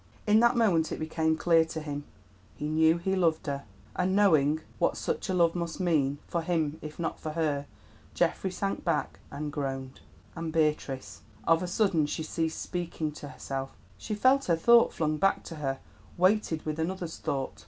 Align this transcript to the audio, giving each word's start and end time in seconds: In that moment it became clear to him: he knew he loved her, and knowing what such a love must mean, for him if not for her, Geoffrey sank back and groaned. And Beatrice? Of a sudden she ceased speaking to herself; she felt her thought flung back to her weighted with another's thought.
In 0.25 0.39
that 0.39 0.55
moment 0.57 0.91
it 0.91 0.97
became 0.99 1.37
clear 1.37 1.63
to 1.65 1.79
him: 1.79 2.05
he 2.55 2.67
knew 2.67 2.97
he 2.97 3.15
loved 3.15 3.45
her, 3.45 3.65
and 3.95 4.15
knowing 4.15 4.61
what 4.79 4.97
such 4.97 5.29
a 5.29 5.33
love 5.35 5.53
must 5.53 5.79
mean, 5.79 6.17
for 6.27 6.41
him 6.41 6.79
if 6.81 6.97
not 6.97 7.19
for 7.19 7.33
her, 7.33 7.67
Geoffrey 8.15 8.49
sank 8.49 8.83
back 8.83 9.19
and 9.29 9.53
groaned. 9.53 9.99
And 10.35 10.51
Beatrice? 10.51 11.21
Of 11.43 11.61
a 11.61 11.67
sudden 11.67 12.07
she 12.07 12.23
ceased 12.23 12.59
speaking 12.59 13.11
to 13.11 13.27
herself; 13.29 13.77
she 13.95 14.15
felt 14.15 14.45
her 14.45 14.55
thought 14.55 14.91
flung 14.91 15.17
back 15.17 15.43
to 15.43 15.57
her 15.57 15.77
weighted 16.17 16.65
with 16.65 16.79
another's 16.79 17.17
thought. 17.19 17.59